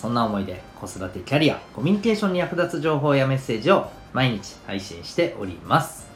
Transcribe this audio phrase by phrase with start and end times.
[0.00, 6.08] そんな思いで子育てキャリアコミュニケーションに役立つ情報やメッセージを毎日配信しております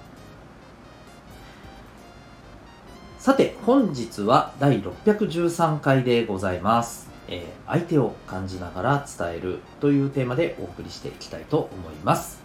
[3.18, 12.40] さて本日は第613回でございますえー、相手を感じながら伝えるというテーマでお送りしていきたいと思います。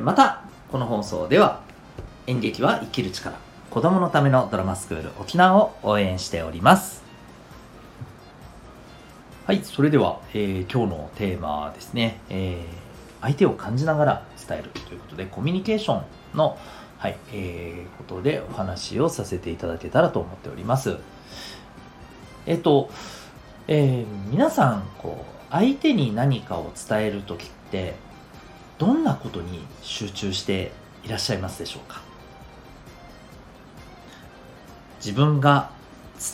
[0.00, 1.62] また、この放送では
[2.26, 3.36] 演劇は生きる力、
[3.70, 7.05] 子供のためのドラマスクール沖縄を応援しております。
[9.46, 16.04] はい、それでは、えー、今日のテーマはですね、えー、相手を感じながら伝えるということで、コミュニケーション
[16.36, 16.58] の、
[16.98, 20.96] はい、えー、ことでお話をさせていただけたらと思っております。
[22.44, 22.90] えっ、と、
[23.68, 27.94] えー、皆さんこう相手に何かを伝える時って
[28.78, 30.72] どんなことに集中して
[31.04, 32.02] いらっしゃいますでしょうか？
[34.98, 35.70] 自分が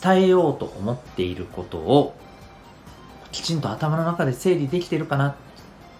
[0.02, 2.14] 伝えようと思っていることを
[3.32, 5.34] きちんと頭の中で整理できてるかな。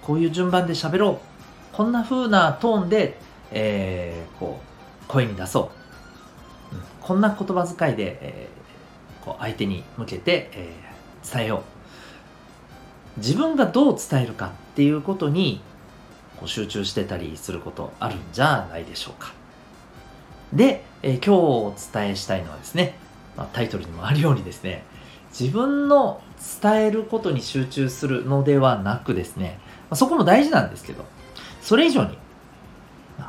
[0.02, 1.76] こういう順番で喋ろう。
[1.76, 3.18] こんな風なトーンで、
[3.50, 4.60] えー、こ
[5.02, 5.70] う声に出そ
[6.72, 11.62] う、うん、こんな言葉遣いで、えー、こう相手に向けて、えー伝えよ
[13.16, 13.20] う。
[13.20, 15.60] 自分がどう伝えるかっていうことに
[16.38, 19.32] こう集中してたりすることあるんじゃないでしょうか。
[20.52, 22.96] で、えー、今日お伝えしたいのはですね、
[23.36, 24.84] まあ、タイトルにもあるようにですね
[25.38, 26.22] 自分の
[26.62, 29.58] 伝えることに集中するのではなくですね、
[29.90, 31.04] ま、そこも大事なんですけど
[31.60, 32.18] それ以上に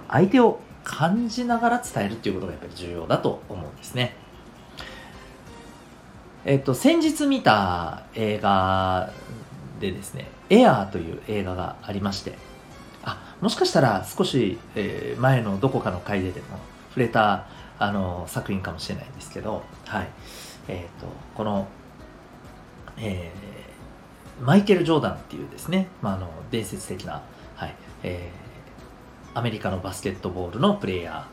[0.10, 4.16] 相手を感じながら伝えるっていうことがやっぱり重要だと思うんですね。
[6.46, 9.14] えっと、先日見た映画
[9.80, 12.38] でですね、エアーという映画がありまして、
[13.04, 17.46] あ、もしかしたら少し、え、前のどこかの回ででも触れた
[17.80, 20.10] あの作品かもしれないんですけど、はい。
[20.68, 21.68] えっ、ー、と、この、
[22.98, 27.24] えー、マイケル・ジョーダンっていうですね、まあ、あの伝説的な、
[27.56, 31.28] はいえー、アメリカのバスケットボールのプレイヤ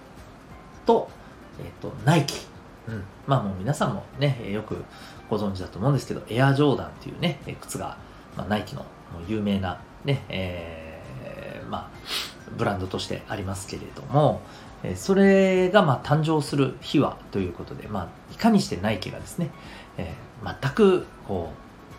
[0.84, 1.10] ーと、
[1.58, 2.50] えっ、ー、と、ナイキ。
[2.88, 4.84] うん、まあもう皆さんもね、よく
[5.28, 7.98] ご存知だと思うんですけど、エアジョーダンっていうね、靴が、
[8.36, 8.84] まあ、ナイキの
[9.28, 12.00] 有名なね、えー、まあ、
[12.56, 14.40] ブランドとしてありますけれども、
[14.96, 19.50] それがまあ誕生する秘話ということで、まあ、いかにしてナイキがですね、
[19.98, 21.52] えー、全くこ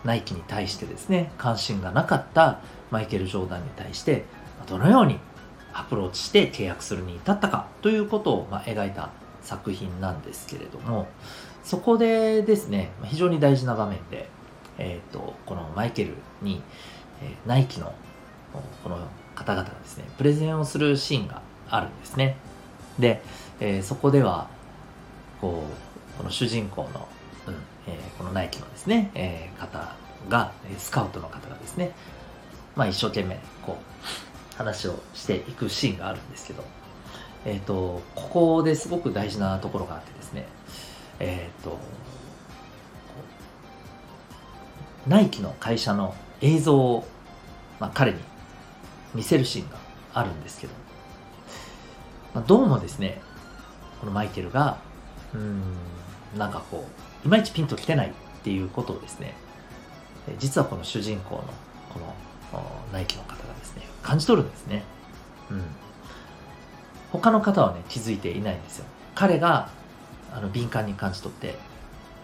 [0.04, 2.58] うナイキに対してですね関心がなかった
[2.90, 4.24] マイケル・ジョーダンに対して
[4.66, 5.18] どのように
[5.72, 9.10] アプローチして契約するに至ったかということをまあ描いた
[9.42, 11.08] 作品なんですけれども
[11.64, 14.28] そこでですね非常に大事な場面で、
[14.78, 16.62] えーと、このマイケルに、
[17.22, 17.94] えー、ナイキの
[18.82, 18.98] この
[19.34, 22.36] 方々がですねプレゼンをするシーンがあるんですね。
[22.98, 23.22] で、
[23.60, 24.48] えー、そこでは
[25.40, 25.64] こ
[26.14, 27.08] うこの主人公の、
[27.46, 27.54] うん
[27.86, 29.94] えー、このナイキのですね、えー、方
[30.28, 31.92] がスカウトの方がですね、
[32.76, 36.62] まあ、一生懸命こう話をしていくシーンがあるんですけど
[37.44, 40.46] えっ、ー、と、ここですごく大事なところがあってですね、
[41.18, 41.78] えっ、ー、と、
[45.08, 47.04] ナイキの会社の映像を、
[47.80, 48.20] まあ、彼に
[49.14, 49.76] 見せるシーンが
[50.14, 50.72] あるんですけど、
[52.34, 53.20] まあ、どうもですね、
[54.00, 54.78] このマイケルが、
[55.34, 55.62] うん、
[56.38, 56.86] なんかこ
[57.24, 58.12] う、いまいちピンときてないっ
[58.42, 59.34] ていうことをですね、
[60.38, 61.44] 実はこの主人公の
[61.92, 62.14] この
[62.92, 64.82] ナイキの方がですね、感じ取るんですね。
[65.50, 65.62] うん。
[67.10, 68.86] 他の方はね、気づいていないんですよ。
[69.14, 69.68] 彼が、
[70.32, 71.54] あの、敏感に感じ取って、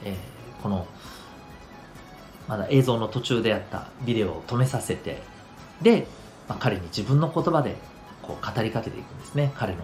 [0.04, 0.86] えー、この、
[2.48, 5.22] まだ映像の途中であったビデオを止めさせて、
[5.82, 6.06] で、
[6.48, 7.76] まあ、彼に自分の言葉で、
[8.22, 9.52] こう、語りかけていくんですね。
[9.54, 9.82] 彼の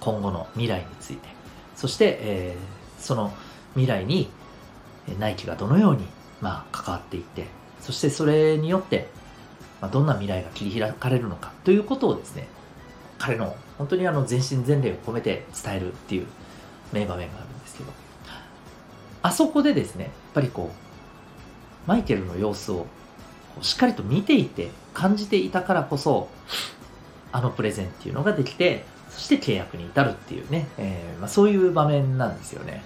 [0.00, 1.28] 今後の未来について。
[1.76, 3.32] そして、えー、その
[3.74, 4.30] 未来に、
[5.18, 6.06] ナイキがどのように、
[6.40, 7.46] まあ、関わっていって、
[7.80, 9.08] そしてそれによって、
[9.80, 12.46] まあ、どんな未来が切り開かれるのかということをですね、
[13.18, 16.26] 彼の本当にあの全身全霊を込めて伝えるっていう
[16.92, 17.90] 名場面があるんですけど、
[19.22, 22.86] あそこでですね、やっぱりこう、マイケルの様子を
[23.60, 26.28] しっかりと見ていて感じていたからこそ、
[27.32, 28.84] あのプレゼンっていうのができて、
[29.16, 32.82] して契約に至るっていうね、えー、まあ、そういう場面なんですよね。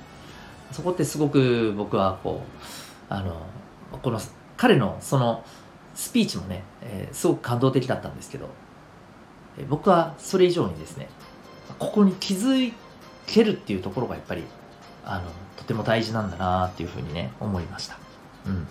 [0.72, 3.46] そこってすごく僕はこう、あの、
[4.02, 4.20] この
[4.56, 5.44] 彼のその
[5.94, 8.48] スピーチもね、えー、すごく感動的だったんですけど、
[9.58, 11.08] えー、僕はそれ以上にですね
[11.78, 12.72] ここに気づ
[13.26, 14.44] けるっていうところがやっぱり
[15.04, 15.24] あの
[15.56, 17.98] とても大事なんだなっていうふうにね思いました。
[18.46, 18.66] うん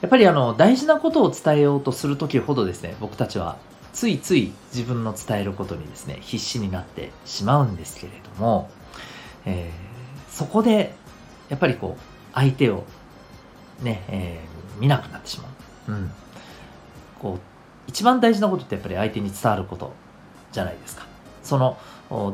[0.00, 3.58] やっぱりあの大事なことを伝えようとするときほどですね僕たちは
[3.92, 8.70] ついつい自分の伝えることにですね必死になってしまうんですけれども、
[9.44, 10.94] えー、そこで
[11.48, 12.00] やっぱりこう
[12.32, 12.84] 相手を
[13.82, 15.48] ね、えー、見なくなってしま
[15.88, 16.10] う、うん、
[17.18, 17.40] こう
[17.88, 19.92] 一番大事なことってやっぱり相手に伝わること
[20.52, 21.06] じゃないですか。
[21.42, 21.76] その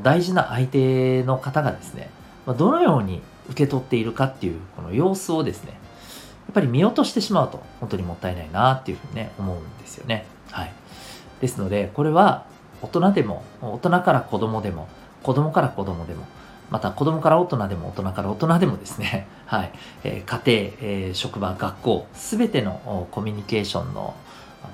[0.03, 2.11] 大事な相手の方がですね
[2.47, 5.76] どのように受け取っているかっていうこの様子をですねや
[6.53, 10.26] っぱり見落としてしまうと本当にもったいないなっていうふうにね思うんですよね。
[10.50, 10.73] はい。
[11.40, 12.46] ですのでこれは
[12.82, 14.88] 大人でも大人から子供でも
[15.22, 16.26] 子供から子供でも
[16.70, 19.70] また子供から大人でも大人から大人でもですね、 はい
[20.02, 24.14] えー、家庭、えー、職場学校すべてのコミュニケーションの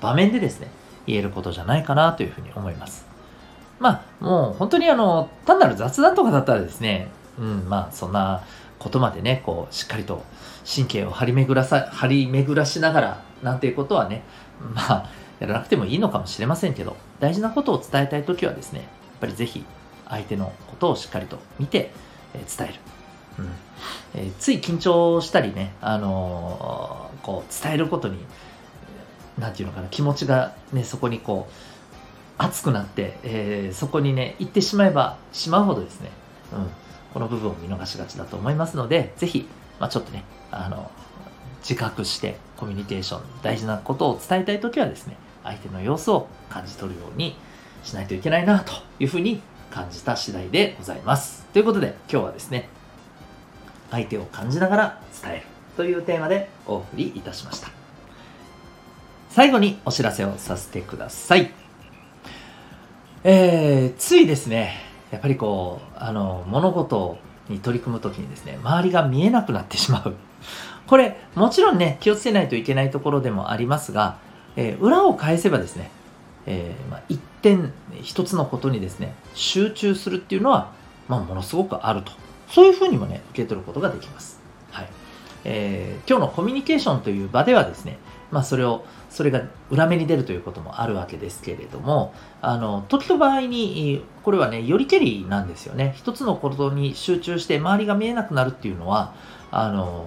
[0.01, 0.69] 場面でですね
[1.05, 3.05] 言えることじゃないかなというふうに思います。
[3.79, 8.41] まあもう本当にあの単なる雑談とかだったらですねうんまあそんな
[8.79, 10.23] ことまでねこうしっかりと
[10.65, 14.23] 神経を張り巡らさ張り巡らしながらなんていうことはね
[14.73, 15.09] まあ
[15.39, 18.89] やらなくてもいいのかもしれませんけど、大事なことを伝えたいときはですね、やっ
[19.21, 19.65] ぱりぜひ
[20.07, 21.91] 相手のことをしっかりと見て、
[22.33, 22.79] えー、伝える。
[23.39, 23.49] うん
[24.15, 28.17] えー、つい緊張したりね、あのー、こう伝えることに、
[29.39, 31.53] なんていうのかな、気持ちがね、そこにこう、
[32.37, 36.09] 熱くなって、えー、そこにね、行ってしまえばしまうほどですね、
[36.51, 36.69] うん、
[37.13, 39.47] この部分を見逃しがちだと思いますので、ぜひ、
[39.79, 40.91] まあ、ちょっとね、あの、
[41.63, 47.35] 自覚してコミュニケーション、大事なことを伝えたいときはですね、相手の様子を感じ取るように
[47.83, 51.45] しないといけないなというふうに感じた次第でございます。
[51.53, 52.69] ということで今日はですね、
[53.91, 55.43] 相手を感じながら伝える
[55.77, 57.69] というテーマでお送りいたしました。
[59.29, 61.51] 最後にお知らせをさせてください。
[63.23, 64.75] えー、ついですね、
[65.11, 67.17] やっぱりこう、あの、物事
[67.47, 70.15] に取り組むときにですね、周りが見えなくなってしまう。
[70.93, 74.19] これ、もちろんね、気をつけないといけないところでもありますが、
[74.55, 75.89] えー、裏を返せばですね、
[76.45, 77.73] えー、まあ、一点
[78.03, 80.71] 一つのことにですね集中するっていうのは、
[81.07, 82.11] まあ、ものすごくあると。
[82.47, 84.87] そういうふうにもね受け取ることができます、はい。
[85.45, 87.97] えー、今日のコミュニケーションという場ではですね、
[88.29, 89.41] まあ、それをそれが
[89.71, 95.95] 裏目に出るということもあるわけですけれどもあの時と場合にこれはねよりけりなんですよね。
[95.97, 99.15] 一つのことに集中して周りが見えなくなるっていうのは
[99.49, 100.05] あの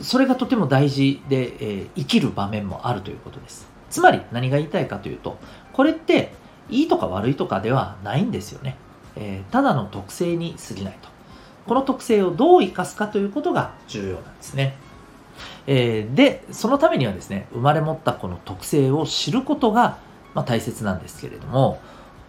[0.00, 3.68] それがとても大事で、えー、生きる場面もあるということです。
[3.90, 5.38] つまり何が言いたいかというと、
[5.72, 6.32] これって
[6.68, 8.76] いいとか悪いとかではないんですよね。
[9.16, 11.08] えー、ただの特性に過ぎないと。
[11.66, 14.76] この特性をどう生かすかということが重要なんですね。
[15.66, 19.98] えー、で、そのためにはですね、生まれ持ったこの特性を知ることが、
[20.34, 21.80] まあ、大切なんですけれども、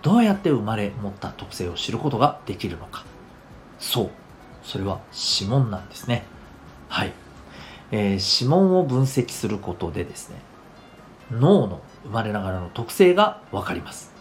[0.02, 3.04] どうやって生まれ持った特性を知ることができるのか。
[3.80, 4.10] そう。
[4.64, 5.00] それは
[5.40, 6.24] 指紋なんですね。
[6.90, 7.14] はい。
[7.92, 10.36] えー、指紋を分析することでですね、
[11.32, 14.14] 脳の生まれながらの特性がわかります。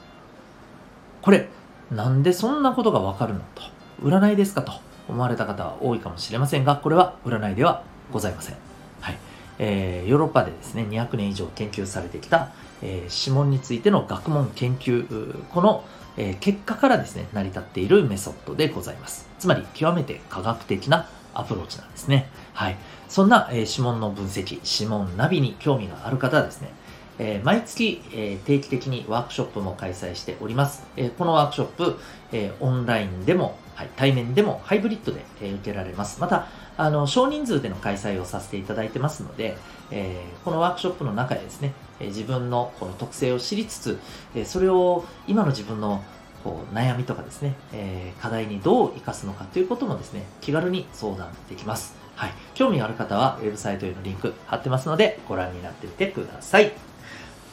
[1.22, 1.48] これ、
[1.90, 3.62] なんでそんなことがわかるのと、
[4.02, 4.72] 占いですかと
[5.08, 7.82] 思われた方は多いかもしれませんが、これは占いでは
[8.12, 8.56] ございません。
[9.00, 9.18] はい。
[9.58, 12.52] えー、ヨーロッパでですね、200年以上研究されてきた、
[12.82, 15.84] えー、指紋についての学問研究、この、
[16.16, 19.28] えー、結果からですね、成り立っているメソッドでございます。
[19.38, 22.28] つまり、極めて科学的なアプローチなんですね。
[22.56, 22.76] はい。
[23.06, 26.70] そんな、えー、指紋の分析、指紋ナビに興味がある方はですね、
[27.18, 30.82] えー、毎月、えー、定期的にワークショップも開催しております。
[30.96, 31.98] え、このワークショップ、
[32.32, 36.18] えオンラインでも、はい、対面でもハイブリッドで、え受けられます。
[36.18, 36.46] また、
[36.78, 39.58] あの、少人数での開催をさせていただいてますので、
[39.90, 43.98] えこのワークショップの中でですね、え自分のこの特性を知りつつ、
[44.34, 46.02] えそれを今の自分の
[46.42, 52.05] こう悩みとかですね、え課題にどう活かすのかということもですね、気軽に相談できます。
[52.16, 52.32] はい。
[52.54, 56.72] 興味ある方は、ウェブサイトへのリンク貼ってますので、ご覧になってみてください。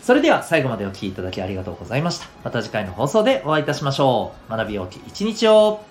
[0.02, 2.28] それでは最後までお聴きいただきありがとうございました。
[2.44, 4.52] また次回の放送でお会いいたしましょう。
[4.52, 5.82] 学びよき一日を